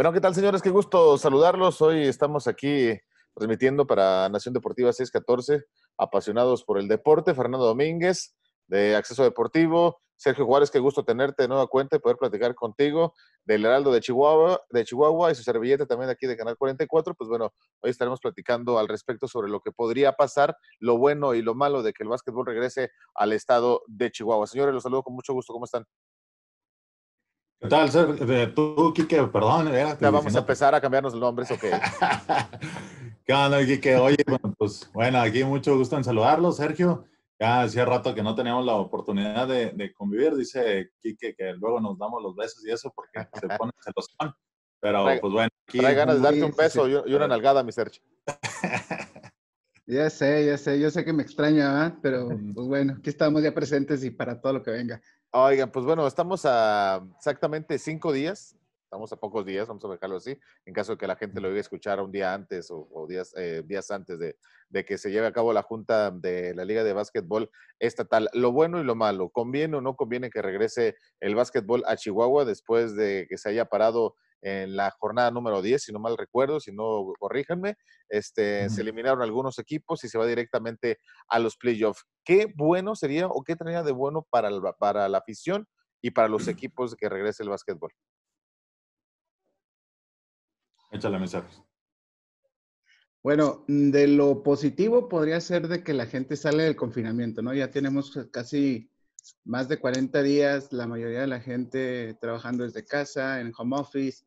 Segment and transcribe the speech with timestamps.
[0.00, 0.62] Bueno, ¿qué tal, señores?
[0.62, 1.82] Qué gusto saludarlos.
[1.82, 2.98] Hoy estamos aquí
[3.34, 5.66] transmitiendo para Nación Deportiva 614,
[5.98, 7.34] apasionados por el deporte.
[7.34, 8.34] Fernando Domínguez,
[8.66, 10.00] de Acceso Deportivo.
[10.16, 13.12] Sergio Juárez, qué gusto tenerte de nueva cuenta y poder platicar contigo
[13.44, 17.14] del Heraldo de Chihuahua, de Chihuahua y su servilleta también aquí de Canal 44.
[17.14, 21.42] Pues bueno, hoy estaremos platicando al respecto sobre lo que podría pasar, lo bueno y
[21.42, 24.46] lo malo de que el básquetbol regrese al estado de Chihuahua.
[24.46, 25.52] Señores, los saludo con mucho gusto.
[25.52, 25.84] ¿Cómo están?
[27.60, 28.54] ¿Qué tal, Sergio?
[28.54, 29.70] Tú, Kike, perdón.
[29.72, 31.60] ya vamos a empezar a cambiarnos los nombres, ¿ok?
[33.24, 33.96] ¿Qué onda, Kike?
[33.96, 37.04] Oye, bueno, pues bueno, aquí mucho gusto en saludarlos, Sergio
[37.40, 40.36] ya hacía rato que no teníamos la oportunidad de, convivir.
[40.36, 44.36] Dice Quique que luego nos damos los besos y eso porque se pone celosón.
[44.78, 45.48] Pero pues bueno.
[45.66, 48.02] Aquí trae ganas de darte un beso y, una nalgada, mi Sergio.
[49.86, 53.52] Ya sé, ya sé, yo sé que me extraña, pero pues bueno, aquí estamos ya
[53.52, 55.02] presentes y para todo lo que venga.
[55.32, 58.56] Oigan, pues bueno, estamos a exactamente cinco días
[58.90, 61.46] estamos a pocos días, vamos a dejarlo así, en caso de que la gente lo
[61.46, 64.36] oiga escuchar un día antes o, días, eh, días antes de,
[64.84, 68.28] que se lleve a cabo la junta de la Liga de Básquetbol Estatal.
[68.32, 72.44] Lo bueno y lo malo, ¿conviene o no conviene que regrese el básquetbol a Chihuahua
[72.44, 76.60] después de que se haya parado en la jornada número 10, si no mal recuerdo,
[76.60, 77.76] si no, corríjanme,
[78.08, 82.04] este, se eliminaron algunos equipos y se va directamente a los playoffs.
[82.24, 85.66] ¿Qué bueno sería o qué traería de bueno para, para la afición
[86.02, 87.92] y para los equipos que regrese el básquetbol?
[90.90, 91.62] Échale mensajes.
[93.22, 97.52] Bueno, mm, de lo positivo podría ser de que la gente sale del confinamiento, ¿no?
[97.52, 98.90] Ya tenemos casi
[99.44, 104.24] más de 40 días, la mayoría de la gente trabajando desde casa, en home office,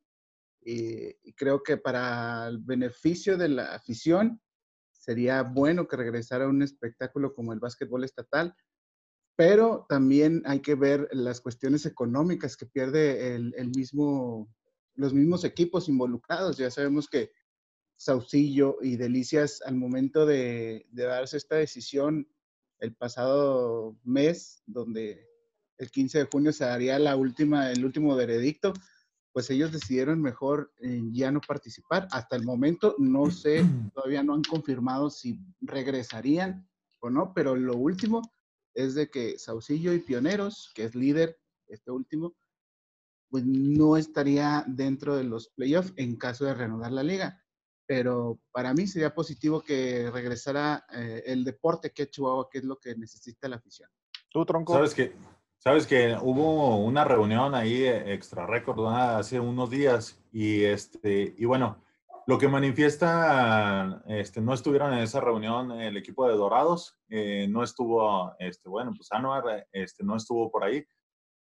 [0.65, 4.41] y, creo que para el beneficio de la afición
[4.91, 8.55] sería bueno que regresara un espectáculo como el básquetbol estatal,
[9.35, 14.49] pero también hay que ver las cuestiones económicas que pierde el mismo
[14.95, 16.57] los mismos equipos involucrados.
[16.57, 17.31] Ya sabemos que
[17.97, 22.27] Saucillo y Delicias al momento de, darse esta decisión
[22.79, 25.27] el pasado mes, donde
[25.77, 28.73] el 15 de junio se daría la última, el último veredicto,
[29.33, 32.07] pues ellos decidieron mejor eh, ya no participar.
[32.11, 33.63] Hasta el momento no sé,
[33.93, 36.69] todavía no han confirmado si regresarían
[37.01, 38.21] o no, pero lo último
[38.75, 42.35] es de que Saucillo y Pioneros, que es líder, este último,
[43.29, 47.43] pues no estaría dentro de los playoffs en caso de reanudar la liga.
[47.85, 52.77] Pero para mí sería positivo que regresara eh, el deporte que Chihuahua, que es lo
[52.77, 53.89] que necesita la afición.
[54.29, 54.73] ¿Tú, Tronco?
[54.73, 55.13] Sabes que,
[55.63, 61.81] sabes que hubo una reunión ahí extra récord hace unos días y, este, y bueno,
[62.27, 67.63] lo que manifiesta, este, no estuvieron en esa reunión el equipo de Dorados, eh, no
[67.63, 70.85] estuvo, este, bueno, pues Anuar este, no estuvo por ahí,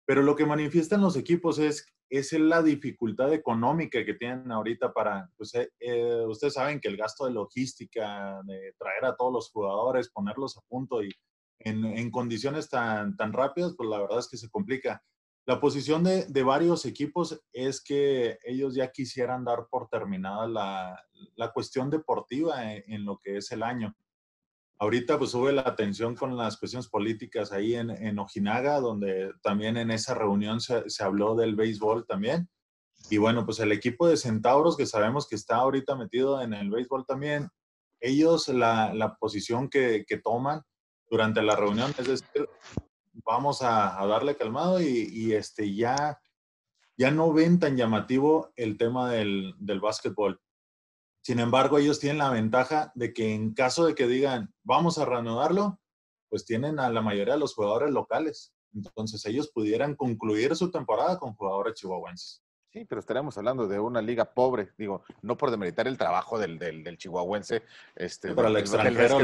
[0.06, 5.28] pero lo que manifiestan los equipos es, es la dificultad económica que tienen ahorita para,
[5.36, 9.50] pues eh, eh, ustedes saben que el gasto de logística, de traer a todos los
[9.50, 11.10] jugadores, ponerlos a punto y
[11.64, 15.02] en, en condiciones tan, tan rápidas, pues la verdad es que se complica.
[15.44, 21.04] La posición de, de, varios equipos es que ellos ya quisieran dar por terminada la,
[21.34, 23.96] la cuestión deportiva en, lo que es el año.
[24.78, 29.76] Ahorita pues sube la atención con las cuestiones políticas ahí en, en Ojinaga, donde también
[29.76, 32.48] en esa reunión se, se, habló del béisbol también.
[33.10, 36.70] Y bueno, pues el equipo de Centauros, que sabemos que está ahorita metido en el
[36.70, 37.48] béisbol también,
[38.00, 40.62] ellos la, la posición que, que, toman
[41.12, 42.48] durante la reunión es decir,
[43.12, 46.18] vamos a, a darle calmado y, y, este, ya,
[46.96, 50.40] ya no ven tan llamativo el tema del, del básquetbol.
[51.20, 55.04] Sin embargo, ellos tienen la ventaja de que en caso de que digan, vamos a
[55.04, 55.78] reanudarlo,
[56.30, 58.54] pues tienen a la mayoría de los jugadores locales.
[58.74, 62.42] Entonces ellos pudieran concluir su temporada con jugadores chihuahuenses.
[62.72, 66.58] Sí, pero estaríamos hablando de una liga pobre, digo, no por demeritar el trabajo del,
[66.58, 67.64] del, chihuahuense.
[67.94, 69.18] Este, para el extranjero.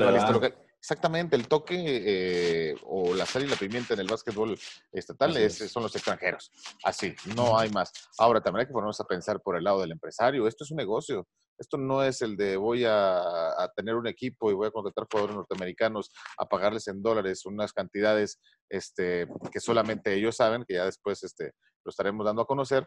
[0.81, 4.59] Exactamente, el toque eh, o la sal y la pimienta en el básquetbol
[4.93, 6.51] estatal es, son los extranjeros.
[6.85, 7.93] Así, no hay más.
[8.19, 10.47] Ahora, también hay que ponernos a pensar por el lado del empresario.
[10.47, 11.27] Esto es un negocio.
[11.59, 15.37] Esto no es el de voy a, tener un equipo y voy a contratar jugadores
[15.37, 18.41] norteamericanos a pagarles en dólares unas cantidades
[18.71, 21.53] este, que solamente ellos saben, que ya después este,
[21.85, 22.87] lo estaremos dando a conocer,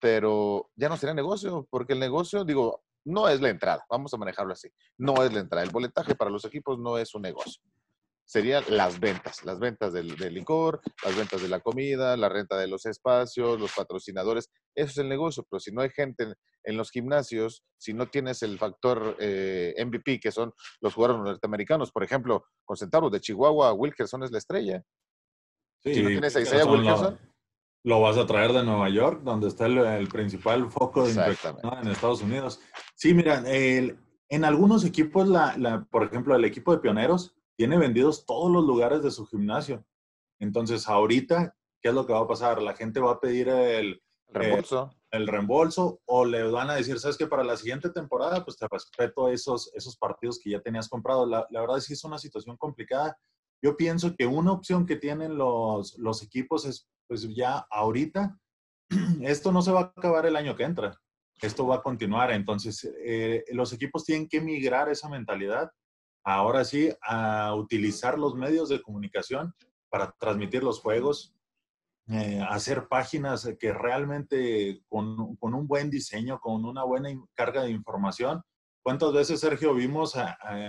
[0.00, 4.18] pero ya no sería negocio, porque el negocio, digo, no es la entrada, vamos a
[4.18, 4.68] manejarlo así,
[4.98, 5.64] no es la entrada.
[5.64, 7.62] El boletaje para los equipos no es un negocio
[8.26, 12.66] serían las ventas, las ventas del, licor, las ventas de la comida, la renta de
[12.66, 14.50] los espacios, los patrocinadores.
[14.74, 18.42] Eso es el negocio, pero si no hay gente en, los gimnasios, si no tienes
[18.42, 23.72] el factor eh, MVP, que son los jugadores norteamericanos, por ejemplo, con centavos de Chihuahua,
[23.72, 24.82] Wilkerson es la estrella.
[25.84, 27.18] si no tienes a Isaiah Wilkerson.
[27.86, 31.86] Lo vas a traer de Nueva York, donde está el, principal foco de infección en
[31.86, 32.58] Estados Unidos.
[32.96, 38.50] Sí, mira, en algunos equipos, la, por ejemplo, el equipo de pioneros tiene vendidos todos
[38.50, 39.86] los lugares de su gimnasio.
[40.40, 42.60] Entonces, ahorita, ¿qué es lo que va a pasar?
[42.60, 44.90] La gente va a pedir el, reembolso.
[45.12, 48.66] el reembolso o le van a decir, sabes que para la siguiente temporada, pues te
[48.66, 51.24] respeto esos, esos partidos que ya tenías comprado.
[51.24, 53.16] La, la verdad es que es una situación complicada.
[53.62, 58.38] Yo pienso que una opción que tienen los, equipos es pues ya ahorita,
[59.22, 61.00] esto no se va a acabar el año que entra,
[61.40, 62.32] esto va a continuar.
[62.32, 65.70] Entonces, eh, los equipos tienen que migrar esa mentalidad,
[66.24, 69.54] ahora sí, a utilizar los medios de comunicación
[69.88, 71.34] para transmitir los juegos,
[72.08, 78.42] eh, hacer páginas que realmente con, un buen diseño, con una buena carga de información,
[78.86, 80.14] ¿Cuántas veces, Sergio, vimos,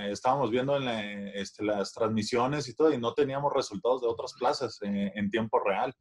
[0.09, 0.87] estábamos viendo en
[1.35, 5.93] este, las transmisiones y todo, y no teníamos resultados de otras plazas en, tiempo real?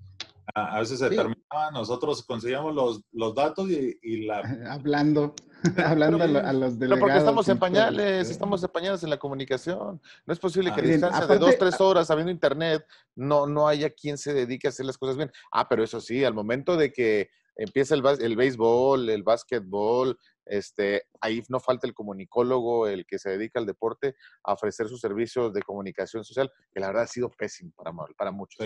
[0.54, 4.38] A, veces se terminaba, nosotros conseguíamos los, los datos y, la...
[4.70, 5.34] Hablando,
[5.84, 6.78] hablando a, los delegados.
[6.78, 10.00] Pero porque estamos en pañales, estamos en pañales en la comunicación.
[10.24, 12.82] No es posible que a distancia de dos, tres horas habiendo internet
[13.14, 15.30] no, no haya quien se dedique a hacer las cosas bien.
[15.52, 21.02] Ah, pero eso sí, al momento de que empieza el, el béisbol, el básquetbol, este,
[21.20, 24.14] ahí no falta el comunicólogo, el que se dedica al deporte,
[24.44, 28.30] a ofrecer sus servicios de comunicación social, que la verdad ha sido pésimo para, para
[28.30, 28.64] muchos.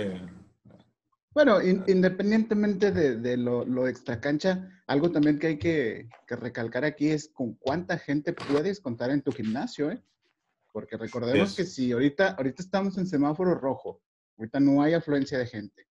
[1.33, 7.55] Bueno, independientemente de, lo, lo extracancha, algo también que hay que, recalcar aquí es con
[7.55, 10.03] cuánta gente puedes contar en tu gimnasio, ¿eh?
[10.73, 14.03] Porque recordemos que si ahorita, ahorita estamos en semáforo rojo,
[14.39, 15.87] ahorita no hay afluencia de gente,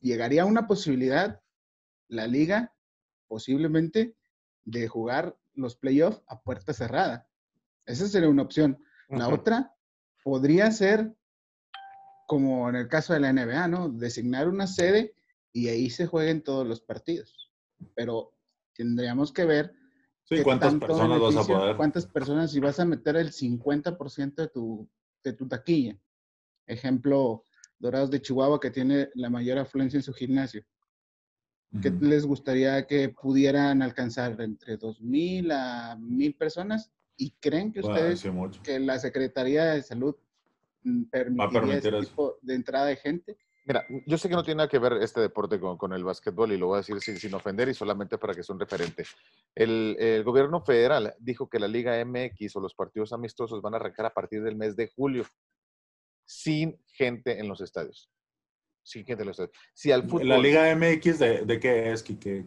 [0.00, 1.41] llegaría una posibilidad,
[2.12, 2.74] la liga,
[3.26, 4.14] posiblemente,
[4.64, 7.26] de jugar los playoffs a puerta cerrada.
[7.86, 8.78] Esa sería una opción.
[9.08, 9.74] La otra
[10.22, 11.14] podría ser,
[12.26, 13.88] como en el caso de la NBA, ¿no?
[13.88, 15.14] Designar una sede
[15.52, 17.50] y ahí se jueguen todos los partidos.
[17.94, 18.34] Pero
[18.74, 19.74] tendríamos que ver
[20.44, 21.76] cuántas personas vas a poder.
[21.76, 24.88] Cuántas personas, si vas a meter el 50% de tu,
[25.24, 25.98] de tu taquilla.
[26.66, 27.44] Ejemplo,
[27.78, 30.64] Dorados de Chihuahua, que tiene la mayor afluencia en su gimnasio.
[31.80, 36.92] ¿Qué les gustaría que pudieran alcanzar entre 2.000 a 1.000 personas?
[37.16, 38.26] ¿Y creen que ustedes,
[38.62, 40.14] que la Secretaría de Salud
[40.82, 43.36] mm, permitiría ese tipo de entrada de gente?
[43.64, 46.58] Mira, yo sé que no tiene nada que ver este deporte con, el básquetbol y
[46.58, 49.04] lo voy a decir sin, ofender y solamente para que sea un referente.
[49.54, 53.76] El, el, gobierno federal dijo que la Liga MX o los partidos amistosos van a
[53.76, 55.24] arrancar a partir del mes de julio
[56.24, 58.10] sin gente en los estadios.
[58.84, 59.30] Sí, ¿quién te lo
[59.74, 62.44] Si al fútbol, ¿La Liga MX de, de qué es, Kike?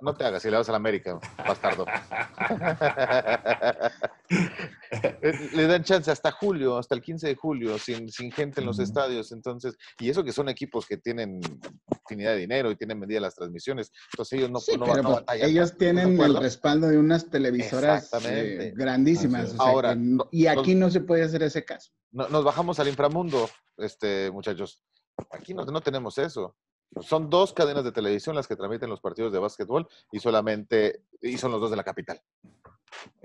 [0.00, 1.86] no te hagas, si le vas a la América, bastardo.
[5.52, 8.78] le dan chance hasta julio, hasta el 15 de julio, sin, sin gente en los
[8.78, 9.32] estadios.
[9.32, 11.40] Entonces, y eso que son equipos que tienen
[11.90, 13.90] infinidad de dinero y tienen medidas las transmisiones.
[14.12, 15.42] Entonces ellos no, a pues.
[15.42, 19.56] Ellos tienen el respaldo de unas televisoras eh, grandísimas.
[19.58, 19.96] Ahora,
[20.30, 21.90] y aquí no se puede hacer ese caso.
[22.12, 23.48] nos bajamos al inframundo,
[23.78, 24.80] este, muchachos.
[25.30, 26.56] Aquí no, tenemos eso.
[27.00, 31.36] Son dos cadenas de televisión las que transmiten los partidos de básquetbol y solamente, y
[31.36, 32.20] son los dos de la capital.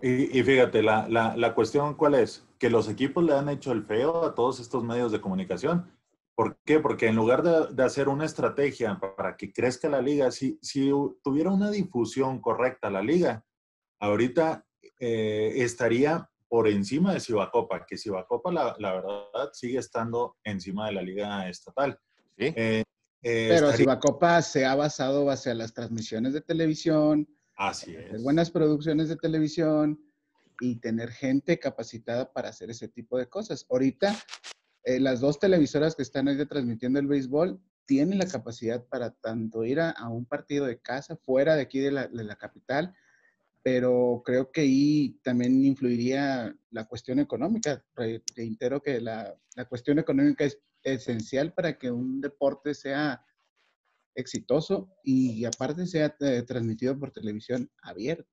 [0.01, 3.85] Y, fíjate, la, la, la, cuestión cuál es, que los equipos le han hecho el
[3.85, 5.91] feo a todos estos medios de comunicación.
[6.35, 6.79] ¿Por qué?
[6.79, 10.89] Porque en lugar de, de hacer una estrategia para que crezca la liga, si, si
[11.23, 13.45] tuviera una difusión correcta la liga,
[13.99, 14.65] ahorita
[14.99, 20.91] eh, estaría por encima de Cibacopa, que Cibacopa la, la verdad sigue estando encima de
[20.91, 21.97] la liga estatal.
[22.37, 22.53] ¿Sí?
[22.57, 22.83] Eh,
[23.21, 28.21] eh, Pero Cibacopa se ha basado hacia las transmisiones de televisión, Así es.
[28.21, 29.97] buenas producciones de televisión
[30.59, 33.65] y tener gente capacitada para hacer ese tipo de cosas.
[33.69, 34.13] Ahorita,
[34.83, 39.63] eh, las dos televisoras que están ahí transmitiendo el béisbol tienen la capacidad para tanto
[39.63, 42.93] ir a, un partido de casa, fuera de aquí de la, de la capital,
[43.63, 47.83] pero creo que ahí también influiría la cuestión económica.
[47.95, 53.23] Reitero que la, la, cuestión económica es esencial para que un deporte sea
[54.15, 58.29] exitoso y aparte sea eh, transmitido por televisión abierta.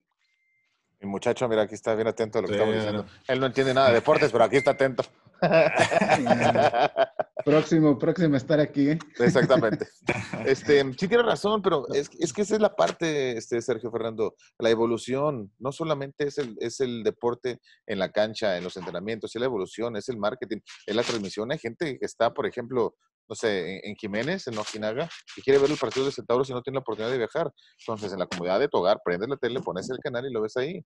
[1.00, 3.06] Mi muchacho, mira, aquí está bien atento a lo que estamos diciendo.
[3.28, 5.04] Él no entiende nada de deportes, pero aquí está atento.
[7.44, 8.90] próximo, próximo a estar aquí.
[8.90, 8.98] ¿eh?
[9.18, 9.86] Exactamente.
[10.46, 14.34] Este, sí tiene razón, pero es, es, que esa es la parte, este, Sergio Fernando,
[14.58, 15.52] la evolución.
[15.58, 19.46] No solamente es el, es el deporte en la cancha, en los entrenamientos, es la
[19.46, 21.52] evolución, es el marketing, es la transmisión.
[21.52, 22.94] Hay gente que está, por ejemplo,
[23.28, 26.62] no sé, en, Jiménez, en Ojinaga, y quiere ver el partido de Centauros y no
[26.62, 27.52] tiene la oportunidad de viajar.
[27.80, 30.40] Entonces, en la comunidad de tu hogar, prendes la tele, pones el canal y lo
[30.40, 30.82] ves ahí.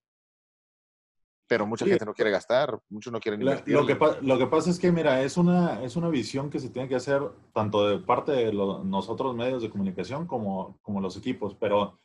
[1.47, 3.73] Pero mucha gente no quiere gastar, muchos no quieren invertir.
[3.73, 6.69] Lo que, lo que pasa es que, mira, es una, es una visión que se
[6.69, 7.21] tiene que hacer
[7.53, 11.99] tanto de parte de nosotros medios de comunicación como, como los equipos, pero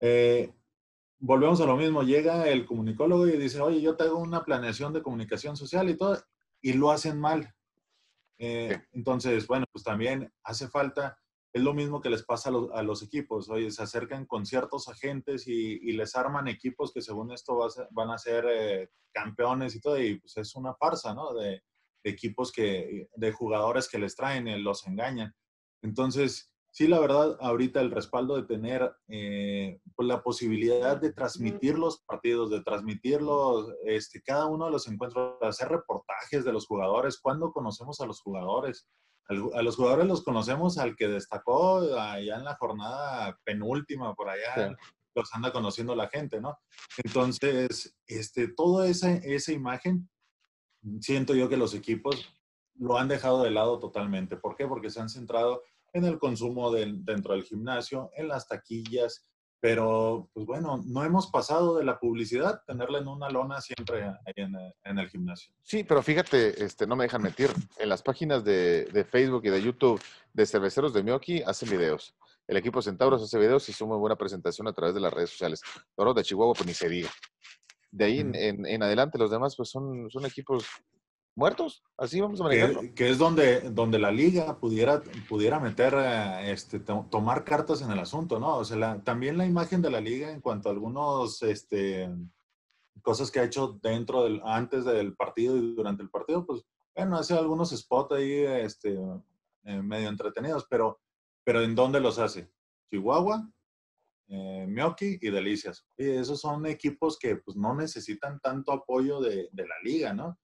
[0.00, 0.52] eh,
[1.18, 5.02] volvemos a lo mismo, llega el comunicólogo y dice, oye, yo tengo una planeación de
[5.02, 6.18] comunicación social y todo,
[6.60, 7.54] y lo hacen mal.
[8.38, 11.18] Eh, entonces, bueno, pues también hace falta
[11.56, 13.48] es lo mismo que les pasa a los, equipos.
[13.48, 18.18] Oye, se acercan con ciertos agentes y, les arman equipos que según esto van a
[18.18, 21.32] ser eh, campeones y todo, y pues es una farsa, ¿no?
[21.32, 21.62] De,
[22.04, 25.34] equipos que, de jugadores que les traen, y los engañan.
[25.82, 31.78] Entonces, sí, la verdad, ahorita el respaldo de tener eh, pues la posibilidad de transmitir
[31.78, 36.66] los partidos, de transmitirlos, este, cada uno de los encuentros, de hacer reportajes de los
[36.66, 38.86] jugadores, cuando conocemos a los jugadores,
[39.28, 44.76] a los jugadores los conocemos al que destacó allá en la jornada penúltima, por allá
[45.14, 46.58] los anda conociendo la gente, ¿no?
[47.02, 50.08] Entonces, este, toda esa, esa imagen,
[51.00, 52.28] siento yo que los equipos
[52.74, 54.36] lo han dejado de lado totalmente.
[54.36, 54.66] ¿Por qué?
[54.66, 59.26] Porque se han centrado en el consumo dentro del gimnasio, en las taquillas,
[59.60, 64.34] pero, pues bueno, no hemos pasado de la publicidad, tenerla en una lona siempre ahí
[64.36, 65.52] en, el gimnasio.
[65.62, 69.62] Sí, pero fíjate, este, no me dejan mentir, en las páginas de, Facebook y de
[69.62, 70.00] YouTube
[70.32, 72.14] de Cerveceros de Mioki hacen videos.
[72.46, 75.30] El equipo Centauros hace videos y hizo muy buena presentación a través de las redes
[75.30, 75.60] sociales.
[75.96, 77.10] Los de Chihuahua, pues ni se diga.
[77.90, 80.64] De ahí en, en, adelante, los demás, pues son, son equipos
[81.36, 81.84] muertos.
[81.96, 82.80] Así vamos a manejarlo.
[82.94, 87.98] Que, es donde, donde la liga pudiera, pudiera meter, eh, este, tomar cartas en el
[87.98, 88.56] asunto, ¿no?
[88.56, 92.08] O sea, también la imagen de la liga en cuanto a algunos, este,
[93.02, 96.62] cosas que ha hecho dentro del, antes del partido y durante el partido, pues,
[96.96, 98.98] bueno, hace algunos spots ahí, este,
[99.64, 101.00] eh, medio entretenidos, pero,
[101.44, 102.50] pero ¿en dónde los hace?
[102.90, 103.46] Chihuahua,
[104.28, 105.86] eh, Mioki y Delicias.
[105.98, 110.38] Y esos son equipos que pues no necesitan tanto apoyo de, de la liga, ¿no?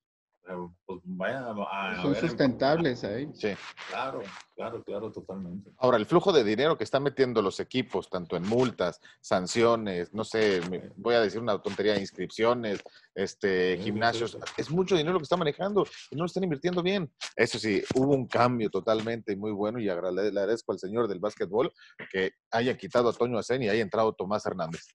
[0.85, 3.31] Pues vaya a, Son sustentables ahí.
[3.35, 3.51] Sí.
[3.89, 4.23] Claro,
[4.55, 5.71] claro, claro, totalmente.
[5.79, 10.25] Ahora, el flujo de dinero que están metiendo los equipos, tanto en multas, sanciones, no
[10.25, 10.61] sé,
[10.97, 12.83] voy a decir una tontería, inscripciones,
[13.15, 17.11] este, gimnasios, es mucho dinero lo que están manejando y no lo están invirtiendo bien.
[17.37, 21.73] Eso sí, hubo un cambio totalmente muy bueno y agradezco al señor del básquetbol
[22.11, 24.87] que haya quitado a Toño Acen y haya entrado Tomás Hernández.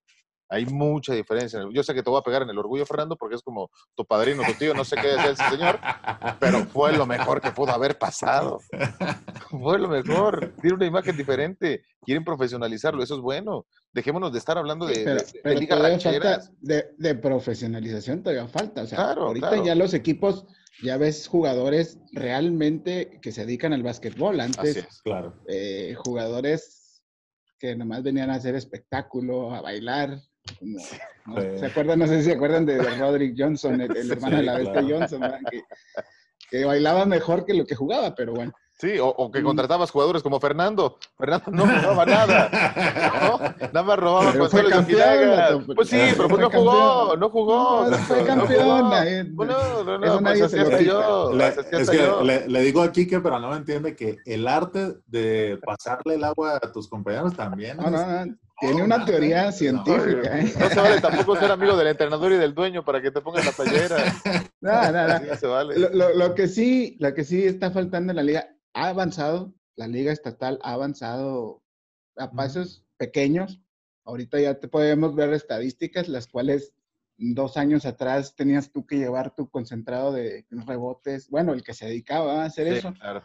[0.49, 1.59] Hay mucha diferencia.
[1.71, 4.05] Yo sé que te voy a pegar en el orgullo, Fernando, porque es como tu
[4.05, 5.79] padrino, tu tío, no sé qué es ese señor,
[6.39, 8.59] pero fue lo mejor que pudo haber pasado.
[9.49, 10.53] Fue lo mejor.
[10.61, 11.83] Tiene una imagen diferente.
[12.01, 13.65] Quieren profesionalizarlo, eso es bueno.
[13.93, 15.05] Dejémonos de estar hablando de,
[16.61, 18.81] de, de, profesionalización, todavía falta.
[18.83, 20.45] O sea, ahorita ya los equipos,
[20.83, 24.39] ya ves jugadores realmente que se dedican al básquetbol.
[24.41, 25.33] Antes, claro.
[25.47, 27.01] Eh, jugadores
[27.59, 30.21] que nomás venían a hacer espectáculo, a bailar,
[31.59, 31.99] ¿Se acuerdan?
[31.99, 35.21] No sé si se acuerdan de, Roderick Johnson, el, hermano de la bestia Johnson,
[36.49, 38.53] que, bailaba mejor que lo que jugaba, pero bueno.
[38.79, 39.43] Sí, o, que mm.
[39.43, 40.99] contratabas jugadores como Fernando.
[41.17, 43.55] Fernando no jugaba nada.
[43.73, 47.87] Nada más robaba fue campeón, Pues sí, pero pues no jugó, no jugó.
[47.89, 48.89] No, fue campeón.
[49.35, 51.31] No, no, no, pues así hasta yo.
[51.39, 55.59] es que le, le, digo a Kike, pero no me entiende que el arte de
[55.65, 57.77] pasarle el agua a tus compañeros también.
[57.77, 58.35] No, no, no.
[58.59, 60.39] Tiene una teoría científica.
[60.39, 60.51] ¿eh?
[60.59, 63.45] No, se vale tampoco ser amigo del entrenador y del dueño para que te pongan
[63.45, 63.97] la playera.
[64.59, 65.35] No, no, no.
[65.35, 65.75] se vale.
[65.77, 70.11] Lo, que sí, lo que sí está faltando en la liga, ha avanzado, la liga
[70.11, 71.61] estatal ha avanzado
[72.17, 73.61] a pasos pequeños.
[74.03, 76.73] Ahorita ya te podemos ver estadísticas, las cuales
[77.17, 81.85] dos años atrás tenías tú que llevar tu concentrado de rebotes, bueno, el que se
[81.85, 82.93] dedicaba a hacer eso.
[82.93, 83.23] Claro.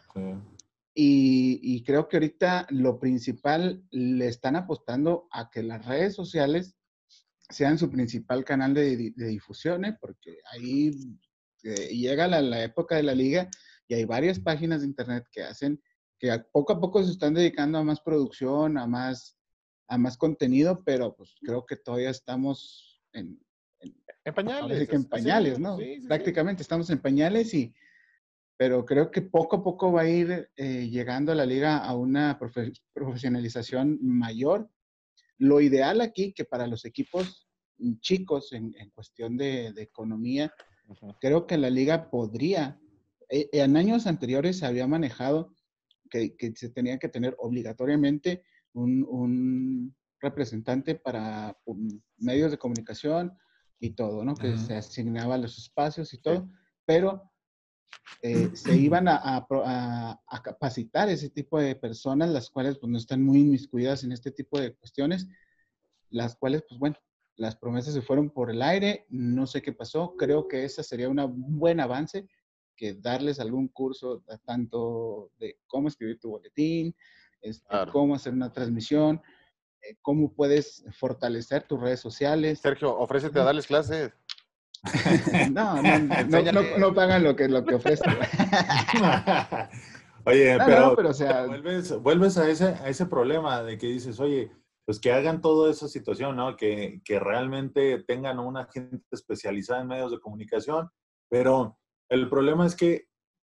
[0.95, 6.75] Y, creo que ahorita lo principal le están apostando a que las redes sociales
[7.49, 9.97] sean su principal canal de, difusión, ¿eh?
[9.99, 10.91] porque ahí
[11.63, 13.49] eh, llega la, época de la liga
[13.87, 15.81] y hay varias páginas de internet que hacen
[16.19, 19.35] que poco a poco se están dedicando a más producción, a más,
[19.87, 23.39] a más contenido, pero pues creo que todavía estamos en,
[23.79, 24.89] en, pañales.
[24.89, 25.77] en pañales, ¿no?
[26.07, 27.73] Prácticamente estamos en pañales y,
[28.57, 31.95] pero creo que poco a poco va a ir eh, llegando a la liga a
[31.95, 32.39] una
[32.93, 34.69] profesionalización mayor.
[35.37, 37.47] Lo ideal aquí, que para los equipos
[37.99, 40.53] chicos en, cuestión de, economía,
[41.19, 42.79] creo que la liga podría,
[43.29, 45.53] eh, en años anteriores se había manejado
[46.09, 48.43] que, se tenía que tener obligatoriamente
[48.73, 53.37] un, representante para um, medios de comunicación
[53.77, 54.35] y todo, ¿no?
[54.35, 56.49] Que se asignaba los espacios y todo,
[56.85, 57.32] pero
[58.21, 59.45] eh, se iban a,
[60.43, 64.59] capacitar ese tipo de personas, las cuales pues, no están muy inmiscuidas en este tipo
[64.59, 65.27] de cuestiones,
[66.09, 66.95] las cuales, pues bueno,
[67.35, 71.09] las promesas se fueron por el aire, no sé qué pasó, creo que ese sería
[71.09, 72.27] un buen avance,
[72.75, 76.95] que darles algún curso tanto de cómo escribir tu boletín,
[77.41, 79.21] este, cómo hacer una transmisión,
[79.81, 82.59] eh, cómo puedes fortalecer tus redes sociales.
[82.59, 84.11] Sergio, ofrécete a darles clases.
[85.51, 88.11] no, no, no, no, pagan lo que, lo que ofrecen.
[90.25, 94.51] oye, pero, o sea, vuelves, vuelves a, ese, a ese problema de que dices, oye,
[94.85, 96.57] pues que hagan toda esa situación, ¿no?
[96.57, 100.89] Que, que realmente tengan una gente especializada en medios de comunicación,
[101.29, 101.77] pero
[102.09, 103.07] el problema es que,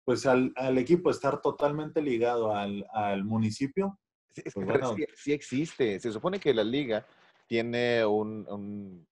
[0.05, 3.99] pues al, al equipo estar totalmente ligado al, al municipio.
[4.33, 4.81] Sí, pues,
[5.15, 5.99] sí, existe.
[5.99, 7.05] Se supone que la liga
[7.47, 9.07] tiene un, un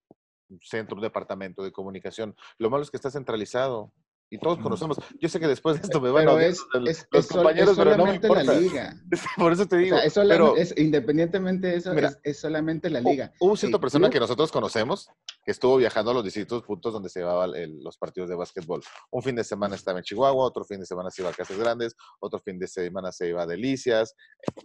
[0.62, 2.36] centro, un departamento de comunicación.
[2.58, 3.92] Lo malo es que está centralizado
[4.30, 4.98] y todos conocemos.
[5.20, 8.16] Yo sé que después de esto me van a ver los, compañeros, pero no me
[8.16, 8.44] importa.
[8.44, 9.02] la liga.
[9.38, 9.98] Por eso te digo.
[10.28, 13.32] pero, independientemente de eso, es, solamente la liga.
[13.40, 15.10] Hubo cierta persona que nosotros conocemos
[15.46, 18.82] que estuvo viajando a los distintos puntos donde se llevaban los partidos de básquetbol.
[19.12, 21.58] Un fin de semana estaba en Chihuahua, otro fin de semana se iba a Casas
[21.58, 24.14] Grandes, otro fin de semana se iba a Delicias,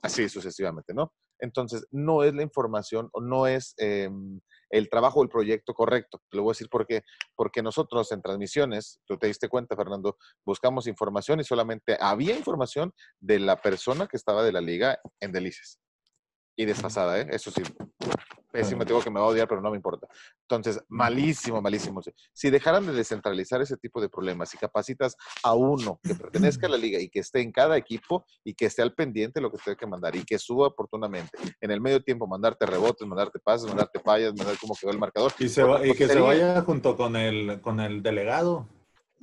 [0.02, 1.12] así sucesivamente, ¿no?
[1.42, 6.22] Entonces, no es la información o no es em, el trabajo o el proyecto correcto.
[6.30, 7.02] Te lo voy a decir por qué.
[7.34, 12.94] Porque nosotros en transmisiones, tú te diste cuenta, Fernando, buscamos información y solamente había información
[13.20, 15.80] de la persona que estaba de la liga en Delicias.
[16.56, 17.26] Y desfasada, ¿eh?
[17.30, 17.62] Eso sí,
[18.52, 20.06] pésimo, digo que me va a odiar, pero no me importa.
[20.42, 22.00] Entonces, malísimo, malísimo.
[22.32, 26.70] Si dejaran de descentralizar ese tipo de problemas y capacitas a uno que pertenezca a
[26.70, 29.50] la liga y que esté en cada equipo y que esté al pendiente de lo
[29.50, 31.38] que usted que mandar y que suba oportunamente.
[31.60, 35.32] En el medio tiempo, mandarte rebotes, mandarte pases, mandarte fallas, mandar cómo quedó el marcador.
[35.38, 35.44] Y,
[35.94, 38.68] que se vaya junto con el, con el delegado.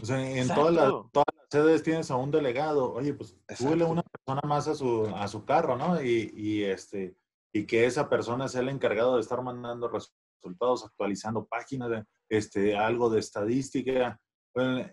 [0.02, 2.94] O sea, en todas las, todas las sedes tienes a un delegado.
[2.94, 6.02] Oye, pues súbele una persona más a su, a su carro, ¿no?
[6.02, 7.16] Y, y este
[7.54, 12.78] y que esa persona sea el encargado de estar mandando resultados, actualizando páginas, de, este,
[12.78, 14.20] algo de estadística.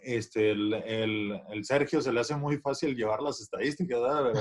[0.03, 0.73] este, el,
[1.49, 4.33] el, Sergio se le hace muy fácil llevar las estadísticas, ¿verdad?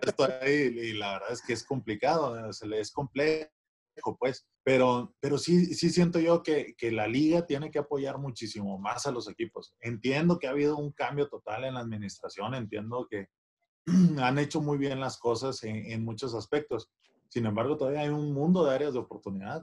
[0.00, 0.12] Pero
[0.48, 3.50] y la verdad es que es complicado, se le es complejo,
[4.18, 4.46] pues.
[4.64, 9.06] Pero, pero sí, sí siento yo que, que la liga tiene que apoyar muchísimo más
[9.06, 9.74] a los equipos.
[9.80, 13.26] Entiendo que ha habido un cambio total en la administración, entiendo que,
[14.22, 16.90] han hecho muy bien las cosas en, muchos aspectos.
[17.28, 19.62] Sin embargo, todavía hay un mundo de áreas de oportunidad.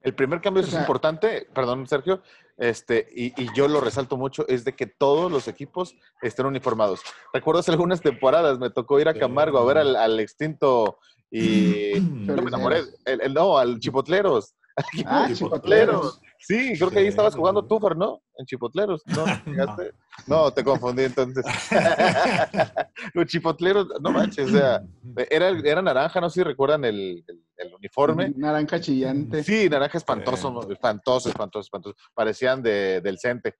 [0.00, 2.22] El primer cambio es importante, perdón Sergio,
[2.58, 7.00] este, y, yo lo resalto mucho, es de que todos los equipos estén uniformados.
[7.32, 10.98] Recuerdo hace algunas temporadas, me tocó ir a Camargo a ver al, extinto
[11.30, 14.54] y no me enamoré, el, no, al Chipotleros.
[15.06, 16.20] Ah, Chipotleros.
[16.38, 18.20] Sí, creo que ahí estabas jugando tú, ¿no?
[18.36, 19.02] En Chipotleros.
[19.06, 19.24] No,
[20.26, 20.50] no.
[20.50, 21.44] te confundí entonces.
[23.14, 24.82] Los Chipotleros, no manches, o sea,
[25.30, 27.24] era, era naranja, no sé si recuerdan el,
[27.56, 28.32] el, uniforme.
[28.36, 29.42] Naranja chillante.
[29.42, 31.96] Sí, naranja espantoso, espantoso, espantoso, espantoso.
[32.12, 33.56] Parecían de, del Cente.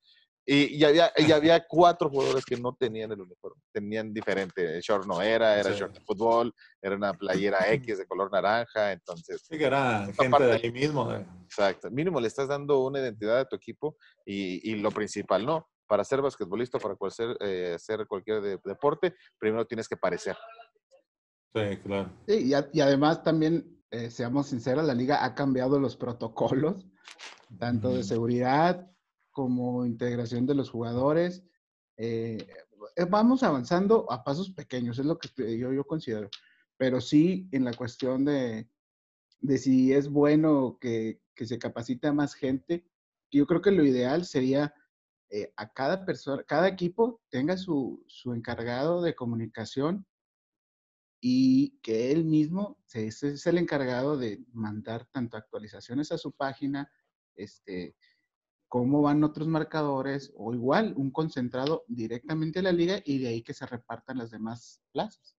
[0.46, 4.76] Y, y, había, y había cuatro jugadores que no tenían el uniforme, tenían diferente.
[4.76, 6.52] El short no era, era short de fútbol,
[6.82, 9.42] era una playera X de color naranja, entonces.
[9.48, 11.12] Sí, que era gente de ahí mismo.
[11.14, 11.24] Eh.
[11.44, 11.90] Exacto.
[11.90, 15.66] Mínimo le estás dando una identidad a tu equipo y, y lo principal, ¿no?
[15.86, 20.36] Para ser basquetbolista, para hacer, eh, hacer cualquier deporte, primero tienes que parecer.
[21.54, 22.10] Sí, claro.
[22.26, 26.86] Sí, y, además también, eh, seamos sinceros, la liga ha cambiado los protocolos,
[27.58, 28.90] tanto de seguridad
[29.34, 31.44] como integración de los jugadores.
[31.98, 32.38] Eh,
[32.96, 36.30] eh, vamos avanzando a pasos pequeños, es lo que yo, yo considero.
[36.78, 38.70] Pero sí en la cuestión de,
[39.40, 42.86] de si es bueno que, que, se capacite a más gente,
[43.30, 44.72] yo creo que lo ideal sería
[45.30, 50.06] eh, a cada persona, cada equipo tenga su, su, encargado de comunicación
[51.20, 56.88] y que él mismo es el encargado de mandar tanto actualizaciones a su página,
[57.34, 57.96] este,
[58.74, 63.40] cómo van otros marcadores o igual un concentrado directamente a la liga y de ahí
[63.40, 65.36] que se repartan las demás plazas.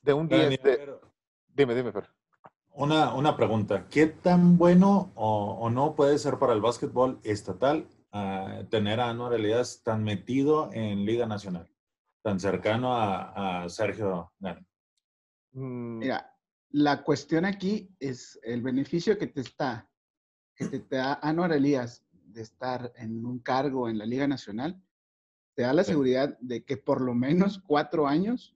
[0.00, 0.48] De un día.
[1.48, 2.08] Dime, dime, Fer.
[2.72, 3.86] Una, una pregunta.
[3.90, 9.34] ¿Qué tan bueno o, no puede ser para el básquetbol estatal uh, tener a Anuar
[9.34, 11.70] Elías tan metido en Liga Nacional?
[12.22, 14.66] Tan cercano a, Sergio Gane.
[15.52, 15.98] Mm.
[15.98, 16.34] Mira,
[16.70, 19.90] la cuestión aquí es el beneficio que te está,
[20.54, 22.05] que te da Anuar Elías
[22.36, 24.78] de estar en un cargo en la Liga Nacional,
[25.54, 28.54] te da la seguridad de que por lo menos cuatro años,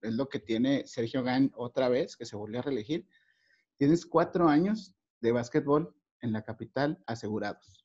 [0.00, 3.06] es lo que tiene Sergio Gain otra vez, que se volvió a reelegir,
[3.76, 7.84] tienes cuatro años de básquetbol en la capital asegurados.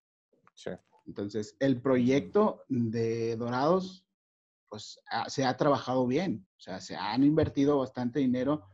[1.05, 4.05] Entonces, el proyecto de Dorados,
[4.69, 8.65] pues se ha trabajado bien, o sea, se han invertido bastante dinero,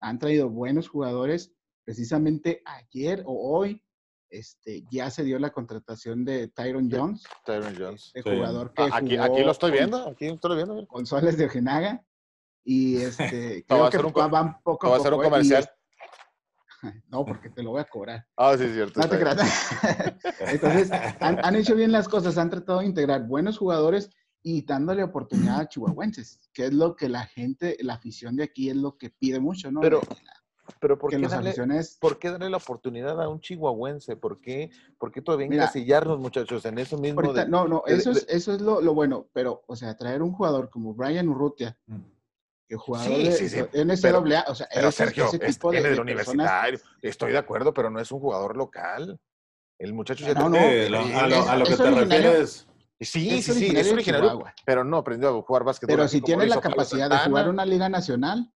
[0.00, 1.54] han traído buenos jugadores.
[1.82, 3.82] Precisamente ayer o hoy
[4.30, 7.24] este, ya se dio la contratación de Tyron Jones.
[7.44, 8.10] Tyron Jones.
[8.14, 8.30] El Sí.
[8.30, 10.86] jugador que Ah, aquí, jugó aquí lo estoy viendo, aquí lo estoy viendo.
[10.86, 12.04] Con Soles de Ojinaga.
[12.64, 15.62] Y este, Te voy a creo que un van poco voy a hacer un comercial.
[15.62, 15.70] es-
[17.08, 18.26] No, porque te lo voy a cobrar.
[18.36, 19.00] Ah, sí, es cierto.
[19.00, 19.16] No te.
[20.52, 20.90] Entonces,
[21.20, 24.10] han, han hecho bien las cosas, han tratado de integrar buenos jugadores
[24.42, 28.70] y dándole oportunidad a chihuahuenses, que es lo que la gente, la afición de aquí
[28.70, 29.80] es lo que pide mucho, ¿no?
[29.80, 30.00] Pero,
[30.78, 31.54] pero ¿por que qué, darle,
[32.00, 34.16] ¿por qué darle la oportunidad a un chihuahuense?
[34.16, 37.20] ¿Por qué, por qué todavía Mira, encasillarnos, muchachos, en eso mismo?
[37.20, 39.76] Ahorita, de- no, no, de- eso es, de- eso es lo, lo bueno, pero, o
[39.76, 42.00] sea, traer un jugador como Brian Urrutia, Mm.
[42.68, 45.70] que jugador Sí, de sí, sí, NCAA, o sea, Pero ese, Sergio, ese es- tipo
[45.70, 46.78] de, viene de del personas, universitario.
[47.02, 49.18] Estoy de acuerdo, pero no es un jugador local.
[49.78, 52.66] El muchacho ya No, lo- a, lo, es- a lo que es te refieres,
[53.00, 55.96] Sí, es sí, sí, es originario de pero no aprendió a jugar básquetbol.
[55.96, 58.52] pero si tiene la capacidad de jugar una liga nacional,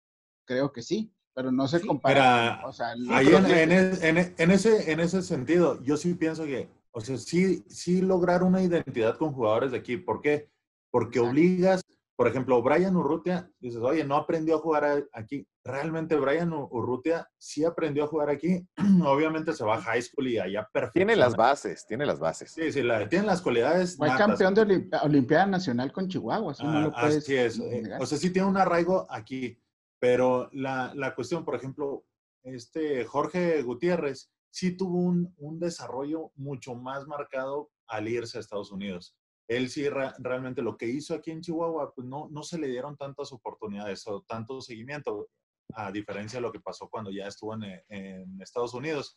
[0.45, 2.57] creo que sí, pero no se compara.
[2.57, 6.69] mira, o sea, Ahí en, en en ese, en ese sentido, yo sí pienso que,
[6.91, 9.97] o sea, sí, sí lograr una identidad con jugadores de aquí.
[9.97, 10.49] ¿Por qué?
[10.91, 11.29] Porque Exacto.
[11.31, 11.85] obligas,
[12.17, 15.47] por ejemplo, Brian Urrutia, dices, oye, no aprendió a jugar aquí.
[15.63, 18.67] Realmente Brian Urrutia sí aprendió a jugar aquí.
[19.05, 20.93] Obviamente se va a high school y allá perfecto.
[20.95, 22.51] Tiene las bases, tiene las bases.
[22.51, 23.95] Sí, sí, la- tiene las cualidades.
[23.95, 24.27] Fue natas.
[24.27, 27.57] campeón de Olimpi- Olimpiada Nacional con Chihuahua, no Ah, lo puedes así es.
[27.59, 28.01] eh, negar.
[28.01, 29.57] O sea, sí tiene un arraigo aquí,
[30.01, 32.05] pero la, la cuestión, por ejemplo,
[32.43, 38.71] este Jorge Gutiérrez sí tuvo un, un desarrollo mucho más marcado al irse a Estados
[38.71, 39.15] Unidos.
[39.47, 42.97] Él sí realmente lo que hizo aquí en Chihuahua, pues no, no se le dieron
[42.97, 45.29] tantas oportunidades o tanto seguimiento,
[45.75, 49.15] a diferencia de lo que pasó cuando ya estuvo en, eh, Estados Unidos.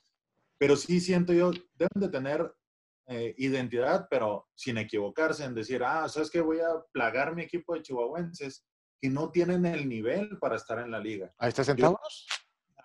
[0.59, 2.55] Pero sí siento yo, deben de tener
[3.07, 6.43] eh, identidad, pero sin equivocarse en decir, ah, ¿sabes qué?
[6.43, 8.67] Voy a plagar mi equipo de chihuahuenses
[9.05, 11.31] que no tienen el nivel para estar en la liga.
[11.37, 12.27] Ahí está Centauros.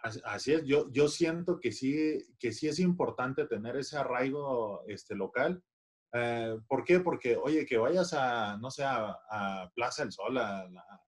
[0.04, 4.84] As- Así es, yo, yo siento que sí, que sí es importante tener ese arraigo
[4.88, 5.64] este, local.
[6.12, 7.00] Eh, ¿Por qué?
[7.00, 10.64] Porque, oye, que vayas a, no sé, a, a Plaza del Sol, a-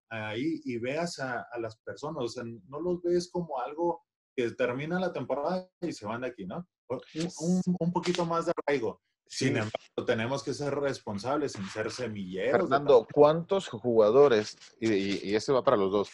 [0.10, 4.06] a- ahí, y veas a, a las personas, o sea, no los ves como algo
[4.34, 6.65] que termina la temporada y se van de aquí, ¿no?
[6.88, 7.02] Un,
[7.41, 9.02] un- un poquito más de arraigo.
[9.34, 12.62] Sin embargo, tenemos que ser responsables en ser semilleros.
[12.70, 16.10] Fernando, ¿cuántos jugadores, y, y, y ese va para los dos,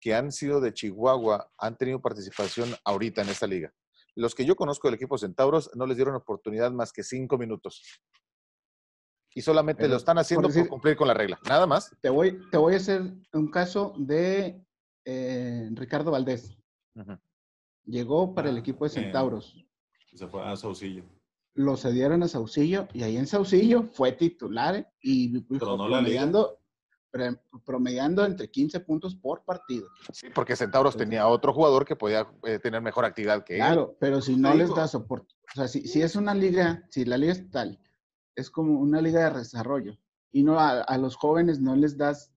[0.00, 3.72] que han sido de Chihuahua, han tenido participación ahorita en esta liga?
[4.14, 7.82] Los que yo conozco del equipo Centauros no les dieron oportunidad más que cinco minutos.
[9.34, 11.38] Y solamente Pero, lo están haciendo por, decir- cumplir con la regla.
[11.48, 11.94] Nada más.
[12.00, 14.62] Te voy, te voy a hacer un caso de
[15.04, 16.56] eh, Ricardo Valdés.
[17.84, 18.90] Llegó para el Ah, equipo de.
[18.90, 19.62] Centauros.
[20.14, 21.04] Se fue a Saucillo.
[21.54, 25.58] Lo cedieron a Saucillo y ahí en Saucillo fue titular y la liga.
[25.58, 26.58] promediando,
[27.10, 29.86] pre- promediando entre 15 puntos por partido.
[30.12, 33.60] Sí, porque Centauros tenía otro jugador que podía eh, tener mejor actividad que él.
[33.60, 37.04] Claro, pero si no les das soporte, o sea, si, si es una liga, si
[37.04, 37.78] la liga es tal,
[38.34, 39.98] es como una liga de desarrollo
[40.30, 42.32] y no a, a los jóvenes no les das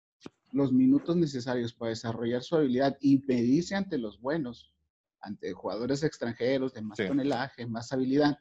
[0.51, 4.73] los minutos necesarios para desarrollar su habilidad y medirse ante los buenos,
[5.21, 7.07] ante jugadores extranjeros de más Sí.
[7.07, 8.37] tonelaje, más habilidad,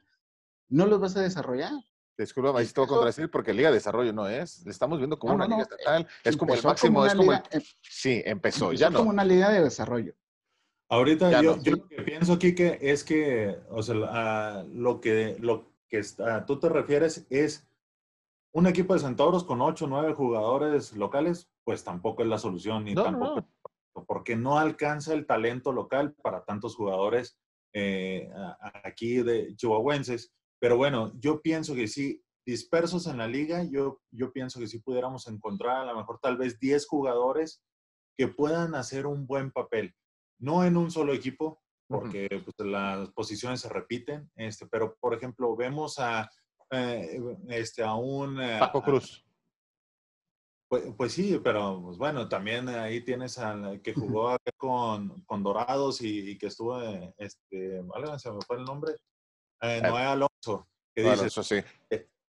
[0.69, 1.71] no los vas a desarrollar.
[2.17, 4.63] Disculpa, ahí te voy a contradecir porque Liga de Desarrollo no es.
[4.65, 6.07] Le estamos viendo como No, una no, liga no, estatal.
[6.23, 8.99] Es como el máximo, una es como liga- em- Sí, empezó, empezó ya no.
[8.99, 10.13] como una liga de desarrollo.
[10.89, 11.63] Ahorita Ya yo, no.
[11.63, 13.95] yo lo que pienso aquí que es que, o sea,
[14.59, 17.67] a lo que, lo que está- tú te refieres es
[18.53, 22.85] un equipo de Centauros con 8 o 9 jugadores locales, pues tampoco es la solución,
[22.85, 27.37] ni No, no, tampoco, porque no alcanza el talento local para tantos jugadores
[27.73, 28.29] eh,
[28.85, 30.31] aquí de chihuahuenses.
[30.65, 34.79] Pero bueno, yo pienso que sí, dispersos en la liga, yo, yo pienso que sí
[34.79, 37.63] pudiéramos encontrar a lo mejor tal vez 10 jugadores
[38.17, 39.93] que puedan hacer un buen papel.
[40.39, 45.55] No en un solo equipo, porque pues, las posiciones se repiten, este, pero por ejemplo,
[45.55, 46.27] vemos a,
[46.71, 48.41] eh, este, a un...
[48.41, 49.23] eh, Paco a- Cruz.
[50.67, 56.01] pues, pues sí, pero pues bueno, también ahí tienes al que jugó con, con Dorados
[56.01, 58.93] y, y que estuvo, eh, este, vale, se me fue el nombre,
[59.61, 59.87] eh, Ah.
[59.89, 61.55] Noé Alonso, que dices, eso sí.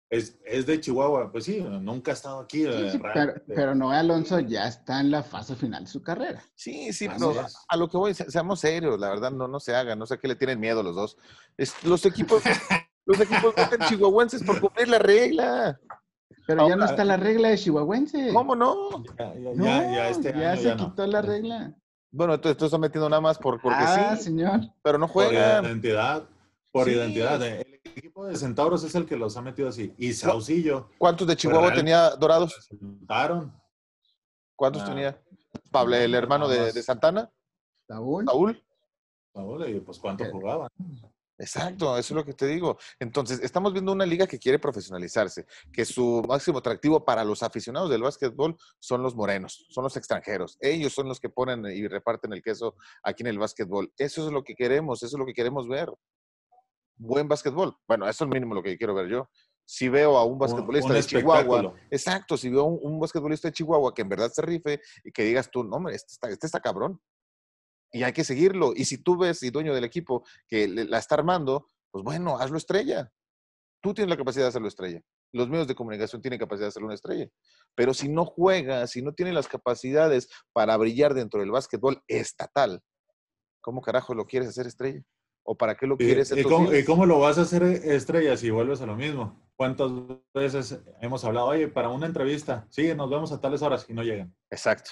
[0.08, 2.62] es, es de Chihuahua, pues sí, nunca ha estado aquí.
[2.62, 6.02] Sí, eh, sí, pero, pero Noé Alonso ya está en la fase final de su
[6.02, 6.42] carrera.
[6.54, 9.58] Sí, sí, Así pero a lo que voy, se- seamos serios, la verdad, no, no
[9.60, 11.18] se haga, no sé a qué le tienen miedo los dos.
[11.56, 12.42] Es- los equipos,
[13.06, 15.80] los equipos meten chihuahuenses por cumplir la regla.
[16.46, 18.30] Pero ya no está la regla de Chihuahuense.
[18.32, 19.02] ¿Cómo no?
[19.18, 20.90] Ya, ya, No, ya, ya este ya año se ya no.
[20.90, 21.74] quitó la regla.
[22.12, 24.60] Bueno, entonces tú estás metiendo nada más por, porque ah, sí, señor.
[24.80, 25.64] pero no Por juegan.
[25.64, 26.22] identidad,
[26.76, 26.92] por Sí.
[26.92, 27.42] identidad.
[27.42, 29.94] El equipo de Centauros es el que los ha metido así.
[29.96, 32.68] Y Saucillo, ¿Cuántos de Chihuahua tenía Dorados?
[34.54, 35.22] ¿Cuántos Ah, tenía?
[35.70, 37.30] Pablo, el hermano de, Santana,
[37.88, 38.26] Saúl.
[38.26, 39.68] Saúl.
[39.68, 40.68] y pues cuánto jugaban.
[41.38, 42.78] Exacto, eso es lo que te digo.
[42.98, 47.90] Entonces, estamos viendo una liga que quiere profesionalizarse, que su máximo atractivo para los aficionados
[47.90, 50.56] del básquetbol son los morenos, son los extranjeros.
[50.60, 53.92] Ellos son los que ponen y reparten el queso aquí en el básquetbol.
[53.98, 55.90] Eso es lo que queremos, eso es lo que queremos ver.
[56.96, 57.76] Buen básquetbol.
[57.86, 59.28] Bueno, eso es el mínimo lo que quiero ver yo.
[59.64, 63.92] Si veo a un basquetbolista de Chihuahua, exacto, si veo a un, basquetbolista de Chihuahua
[63.92, 66.60] que en verdad se rife y que digas tú, no, hombre, este está, este está
[66.60, 67.00] cabrón
[67.92, 68.72] y hay que seguirlo.
[68.74, 72.58] Y si tú ves, y dueño del equipo, que la está armando, pues bueno, hazlo
[72.58, 73.10] estrella.
[73.82, 75.00] Tú tienes la capacidad de hacerlo estrella.
[75.32, 77.28] Los medios de comunicación tienen capacidad de hacerlo una estrella.
[77.74, 82.82] Pero si no juega, si no tiene las capacidades para brillar dentro del básquetbol estatal,
[83.60, 85.02] ¿cómo carajo lo quieres hacer estrella?
[85.48, 86.32] ¿O para qué lo quieres?
[86.32, 89.40] ¿Y, ¿Y cómo lo vas a hacer estrella si vuelves a lo mismo?
[89.54, 89.90] ¿Cuántas
[90.34, 94.02] veces hemos hablado, oye, para una entrevista, sí, nos vemos a tales horas y no
[94.02, 94.34] llegan?
[94.50, 94.90] Exacto.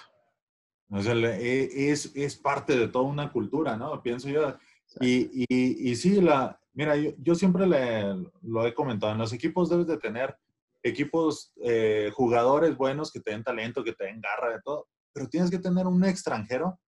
[0.90, 4.00] E, es, es parte de toda una cultura, ¿no?
[4.00, 4.56] Pienso yo.
[5.00, 9.32] Y, y, y sí, la, mira, yo, yo siempre le, lo he comentado, en los
[9.32, 10.36] equipos debes de tener
[10.84, 15.28] equipos, eh, jugadores buenos que te den talento, que te den garra de todo, pero
[15.28, 16.78] tienes que tener un extranjero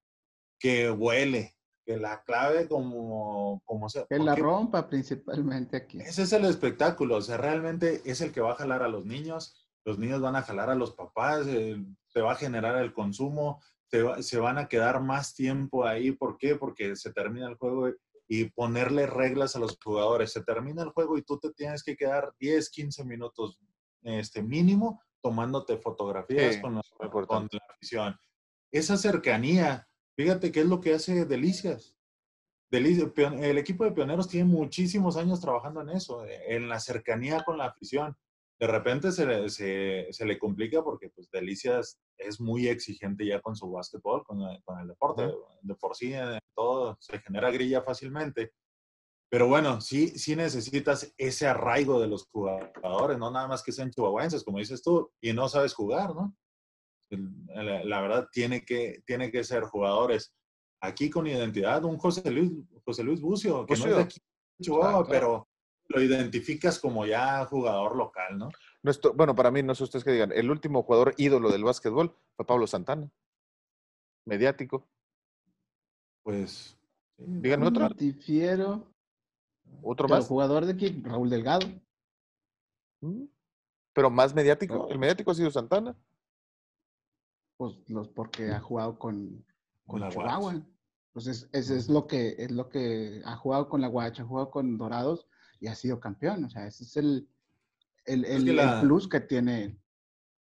[0.59, 1.56] que huele,
[1.87, 4.05] que la clave como, como sea.
[4.11, 6.01] Que la rompa principalmente aquí.
[6.01, 9.07] Ese es el espectáculo, o sea, realmente es el que va a jalar a los
[9.07, 12.93] niños, los niños van a jalar a los papás, eh, te va a generar el
[12.93, 13.63] consumo,
[14.21, 16.13] se, van a quedar más tiempo ahí.
[16.13, 16.57] ¿Por qué?
[16.57, 17.89] Porque se termina el juego
[18.29, 20.33] y ponerle reglas a los jugadores.
[20.33, 23.59] Se termina el juego y tú te tienes que quedar 10, 15 minutos
[24.03, 26.83] este, mínimo tomándote fotografías con, la,
[27.69, 28.17] afición.
[28.71, 31.97] Esa cercanía, fíjate qué es lo que hace Delicias.
[32.71, 37.67] el equipo de pioneros tiene muchísimos años trabajando en eso, en la cercanía con la
[37.67, 38.17] afición
[38.59, 43.55] de repente se le, se, le, complica porque pues Delicias es muy exigente ya con
[43.55, 45.31] su básquetbol, con, con el deporte.
[45.61, 48.53] De por sí, eh, todo se genera grilla fácilmente.
[49.29, 53.91] Pero bueno, sí, sí necesitas ese arraigo de los jugadores, no nada más que sean
[53.91, 56.35] chihuahuenses, como dices tú, y no sabes jugar, ¿no?
[57.11, 60.35] La, verdad, tiene que, tiene que ser jugadores
[60.81, 61.85] aquí con identidad.
[61.85, 62.53] Un José Luis,
[62.85, 64.21] José Luis Bucio, que no es de aquí,
[64.61, 65.49] Chihuahua, pero
[65.89, 68.49] lo identificas como ya jugador local, ¿no?
[68.83, 72.15] Nuestro, bueno, para mí, no sé ustedes que digan, el último jugador ídolo del básquetbol
[72.37, 73.11] fue Pablo Santana.
[74.25, 74.89] Mediático.
[76.23, 76.77] Pues.
[77.17, 77.89] Díganme otro.
[79.83, 80.25] ¿Otro más?
[80.25, 81.67] El jugador de aquí, Raúl Delgado.
[83.01, 83.25] Mm.
[83.93, 84.89] Pero más mediático.
[84.89, 85.97] El mediático ha sido Santana.
[87.57, 89.45] Pues los porque ha jugado con,
[89.87, 90.53] con, la Chihuahua.
[90.53, 94.27] Entonces, pues, ese es lo que es lo que ha jugado con la Guacha, ha
[94.27, 95.27] jugado con Dorados
[95.61, 96.45] y ha sido campeón.
[96.45, 97.29] O sea, ese es el,
[98.05, 99.79] el, el, plus que tiene.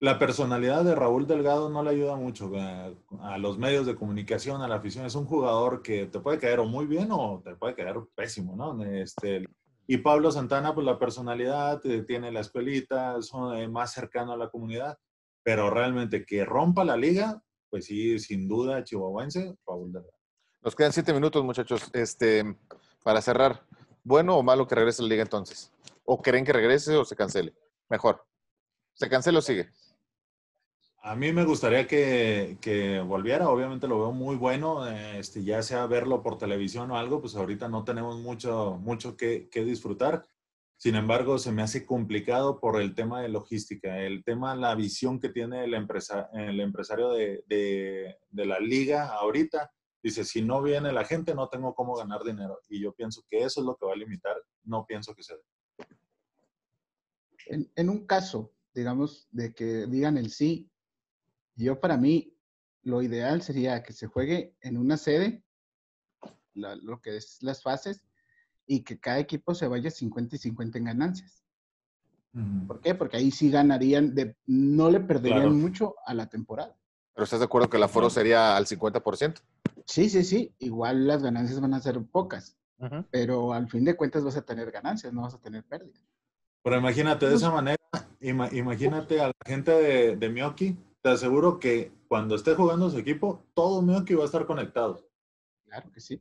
[0.00, 4.68] La personalidad de Raúl Delgado no le ayuda mucho a, los medios de comunicación, a
[4.68, 5.06] la afición.
[5.06, 8.56] Es un jugador que te puede caer o muy bien o te puede caer pésimo,
[8.56, 8.84] ¿no?
[8.84, 9.46] Este,
[9.86, 14.36] y Pablo Santana, pues la personalidad, eh, tiene la escuelita, son eh, más cercano a
[14.36, 14.98] la comunidad,
[15.44, 20.18] pero realmente que rompa la liga, pues sí, sin duda, chihuahuense, Raúl Delgado.
[20.62, 21.90] Nos quedan siete minutos, muchachos.
[21.92, 22.56] Este,
[23.04, 23.62] para cerrar,
[24.06, 25.72] ¿Bueno o malo que regrese la liga entonces?
[26.04, 27.54] ¿O creen que regrese o se cancele?
[27.88, 28.22] Mejor.
[28.92, 29.70] ¿Se cancela o sigue?
[31.02, 36.22] A mí me gustaría que, volviera, obviamente lo veo muy bueno, este, ya sea verlo
[36.22, 40.26] por televisión o algo, pues ahorita no tenemos mucho, mucho que, disfrutar.
[40.84, 45.18] Sin embargo, se me hace complicado por el tema de logística, el tema, la visión
[45.18, 50.92] que tiene el, empresa, el empresario de, de la liga ahorita dice, si no viene
[50.92, 52.60] la gente, no tengo cómo ganar dinero.
[52.68, 55.36] Y yo pienso que eso es lo que va a limitar, no pienso que se
[57.46, 60.70] En, en un caso, digamos, de que digan el sí,
[61.54, 62.36] yo para mí
[62.82, 65.46] lo ideal sería que se juegue en una sede,
[66.52, 68.04] lo que es las fases,
[68.66, 71.44] y que cada equipo se vaya 50 y 50 en ganancias.
[72.66, 72.96] ¿Por qué?
[72.96, 76.76] Porque ahí sí ganarían, de, no le perderían mucho a la temporada.
[77.14, 79.40] Pero estás de acuerdo que el aforo sería al 50%?
[79.86, 80.52] Sí, sí, sí.
[80.58, 82.56] Igual las ganancias van a ser pocas,
[83.10, 86.04] pero al fin de cuentas vas a tener ganancias, no vas a tener pérdidas.
[86.64, 87.78] Pero imagínate de esa manera,
[88.20, 93.44] imagínate a la gente de, de Miyoki, te aseguro que cuando esté jugando su equipo,
[93.54, 95.06] todo Miyoki va a estar conectado.
[95.66, 96.20] Claro que sí.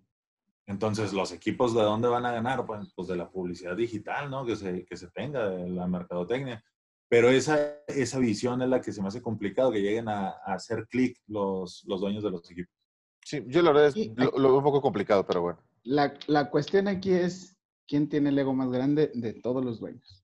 [0.65, 2.65] Entonces, ¿los equipos de dónde van a ganar?
[2.65, 4.45] Pues, pues de la publicidad digital, ¿no?
[4.45, 6.63] Que se, que se tenga, de la mercadotecnia.
[7.09, 10.87] Pero esa, esa visión es la que se me hace complicado, que lleguen a, hacer
[10.87, 12.73] clic los, los dueños de los equipos.
[13.23, 15.59] Sí, yo la verdad es, lo, veo un poco complicado, pero bueno.
[15.83, 17.55] La, la, cuestión aquí es
[17.87, 20.22] quién tiene el ego más grande de todos los dueños.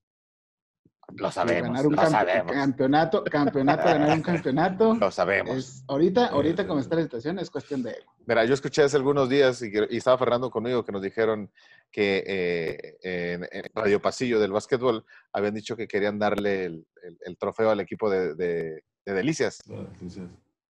[1.16, 2.52] Lo sabemos, ganar un lo sabemos.
[2.52, 4.94] campeonato, campeonato, ganar un campeonato.
[5.00, 5.56] Lo sabemos.
[5.56, 8.12] Es, ahorita, ahorita como está la situación, es cuestión de ego.
[8.26, 11.50] Mira, yo escuché hace algunos días y, estaba Fernando conmigo que nos dijeron
[11.90, 17.18] que eh, en, en Radio Pasillo del básquetbol habían dicho que querían darle el, el-
[17.24, 19.58] el trofeo al equipo de, de- de Delicias.
[19.66, 20.22] Entonces,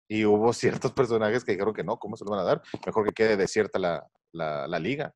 [0.09, 2.62] Y hubo ciertos personajes que dijeron que no, ¿cómo se lo van a dar?
[2.87, 5.12] Mejor que quede desierta la, la- la liga,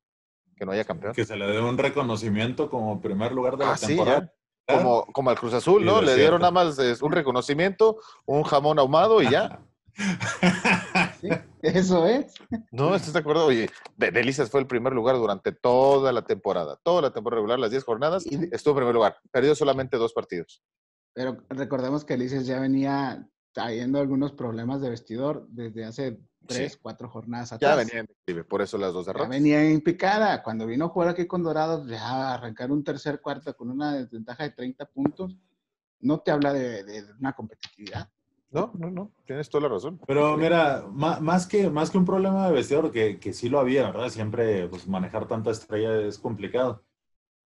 [0.56, 1.14] que no haya campeón.
[1.14, 4.32] que se le dé un reconocimiento como primer lugar de la Ah, sí, temporada.
[4.66, 6.00] Como, como al Cruz Azul, ¿no?
[6.00, 9.60] Le dieron nada más un reconocimiento, un jamón ahumado y ya.
[11.20, 11.28] ¿sí?
[11.62, 12.34] Eso es.
[12.72, 13.46] No, ¿estás de acuerdo?
[13.46, 16.78] Oye, de- Delicias fue el primer lugar durante toda la temporada.
[16.82, 19.16] Toda la temporada regular, las 10 jornadas, Y- estuvo en primer lugar.
[19.30, 20.62] Perdió solamente dos partidos.
[21.14, 26.78] Pero recordemos que Alicia ya venía trayendo algunos problemas de vestidor desde hace tres, Sí.
[26.82, 27.76] cuatro jornadas Ya atrás.
[27.86, 29.30] venía en declive, por eso las dos Ya derrotas.
[29.30, 30.42] venía en picada.
[30.42, 34.44] Cuando vino a jugar aquí con Dorados, ya arrancar un tercer cuarto con una desventaja
[34.44, 35.36] de 30 puntos,
[36.00, 38.08] no te habla de, de una competitividad.
[38.50, 40.00] No, no, no, tienes toda la razón.
[40.06, 43.58] Pero mira, ma- más que, más que un problema de vestidor, que, que sí lo
[43.58, 44.10] había, ¿verdad?
[44.10, 46.84] Siempre pues, manejar tanta estrella es complicado.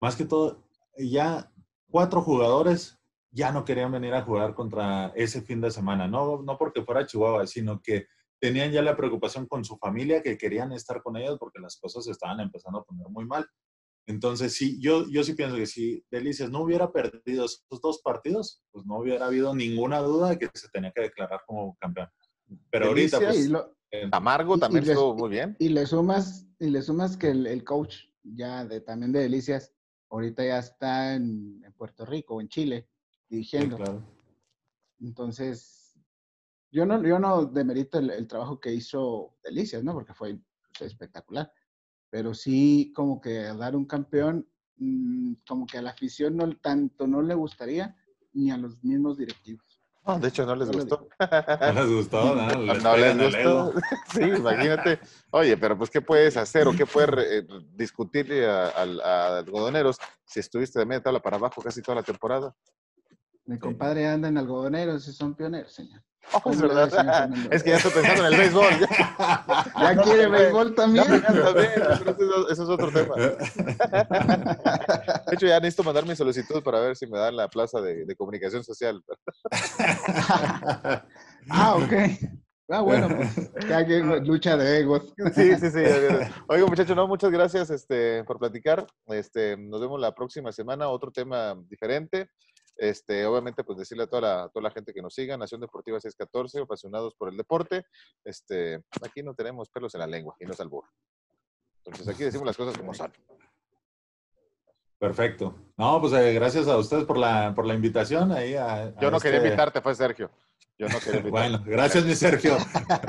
[0.01, 0.61] Más que todo,
[0.97, 1.51] ya
[1.89, 2.99] cuatro jugadores
[3.31, 6.07] ya no querían venir a jugar contra ese fin de semana.
[6.07, 8.07] No, no porque fuera Chihuahua, sino que
[8.39, 12.05] tenían ya la preocupación con su familia, que querían estar con ellos porque las cosas
[12.05, 13.45] se estaban empezando a poner muy mal.
[14.07, 18.63] Entonces, sí, yo, yo sí pienso que si Delicias no hubiera perdido esos dos partidos,
[18.71, 22.07] pues no hubiera habido ninguna duda de que se tenía que declarar como campeón.
[22.71, 25.55] Pero ahorita, Delicias, pues, lo- eh, Amargo también y estuvo muy bien.
[25.59, 29.73] y le sumas, y le sumas que el, el coach ya de, también de Delicias,
[30.09, 33.75] ahorita ya está en, en Puerto Rico o en Chile sí, dirigiendo.
[33.77, 34.01] claro.
[35.01, 35.78] Entonces,
[36.71, 39.93] yo no, yo no demerito el, el trabajo que hizo Delicias, ¿no?
[39.93, 40.37] Porque fue
[40.77, 41.51] pues, espectacular.
[42.09, 47.05] Pero sí, como que dar un campeón, mm, como que a la afición no tanto
[47.07, 47.95] no le gustaría,
[48.33, 49.79] ni a los mismos directivos.
[50.05, 51.07] No, de hecho, no les No gustó.
[51.61, 52.47] No les gustó, ¿no?
[52.47, 53.73] No, Les no les gustó.
[54.13, 54.99] Sí, imagínate.
[55.31, 57.09] Oye, pero pues, ¿qué puedes hacer o qué puedes
[57.43, 61.95] eh, discutirle a, al- a algodoneros si estuviste de media tabla para abajo casi toda
[61.95, 62.55] la temporada?
[63.49, 66.03] Mi compadre anda en algodoneros y son pioneros, señor.
[66.33, 67.29] Oh, es ¿Cómo le verdad.
[67.31, 67.51] señor?
[67.53, 68.73] Es que ya estoy pensando en el béisbol.
[69.79, 71.05] ¿Ya No, quiere no, béisbol Ya, también?
[71.09, 73.15] ya también, eso, eso es otro tema.
[73.15, 73.35] De
[75.35, 78.15] hecho, ya necesito mandar mi solicitud para ver si me dan la plaza de, de
[78.15, 79.03] comunicación social.
[81.49, 81.93] ah, ok.
[82.71, 85.11] Ah, bueno, pues cada quien lucha de egos.
[85.33, 85.81] Sí, sí, sí.
[85.81, 86.31] ya.
[86.49, 88.85] Oiga, muchachos, no, muchas gracias este, por platicar.
[89.07, 92.29] Este, nos vemos la próxima semana, otro tema diferente.
[92.81, 95.99] Este, obviamente, pues decirle a toda la, toda la gente que nos siga, Nación Deportiva
[95.99, 97.83] 614, apasionados por el deporte.
[98.23, 100.85] Este, aquí no tenemos pelos en la lengua y no es albur.
[101.83, 103.11] Entonces, aquí decimos las cosas como son.
[104.97, 105.55] Perfecto.
[105.77, 109.11] No, pues eh, gracias a ustedes por la, por la invitación ahí a, a Yo
[109.11, 110.29] no quería este- invitarte, fue Sergio.
[110.77, 111.29] Yo no quería invitarte.
[111.31, 112.57] Bueno, gracias, mi Sergio.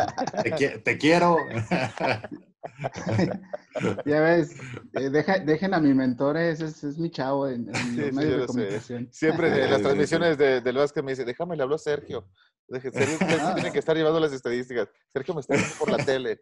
[0.43, 1.37] te, te quiero.
[4.05, 4.57] Ya ves,
[4.95, 8.09] eh, deja- dejen a mi mentor, ese es, es mi chavo en, en Sí, los
[8.11, 8.47] sí, medios de sé.
[8.47, 9.09] comunicación.
[9.13, 12.29] Siempre en las transmisiones de- del básquet me dice, déjame, le hablo a Sergio.
[12.69, 14.89] Deje- Sergio que tiene que estar llevando las estadísticas.
[15.13, 16.41] Sergio me está viendo por la tele.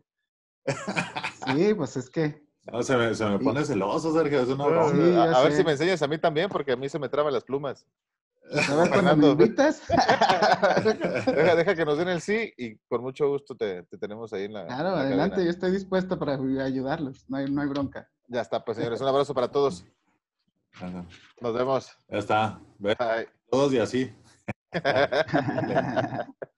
[1.47, 4.41] Sí, pues es que No, se, me, se me pone celoso, Sergio.
[4.43, 4.65] Es una.
[4.91, 7.09] Sí, a, a ver si me enseñas a mí también, porque a mí se me
[7.09, 7.87] traban las plumas.
[8.53, 9.31] A ver cuando me Fernando.
[9.33, 9.83] invitas.
[11.27, 14.45] Deja, deja que nos den el sí y con mucho gusto te, te tenemos ahí
[14.45, 14.67] en la.
[14.67, 18.09] Claro, en la adelante, yo estoy dispuesto para ayudarlos, no hay, no hay bronca.
[18.27, 19.85] Ya está, pues señores, un abrazo para todos.
[20.75, 21.05] Ajá.
[21.41, 21.91] Nos vemos.
[22.09, 22.61] Ya está.
[22.79, 22.97] Bye.
[23.51, 24.13] Todos y así.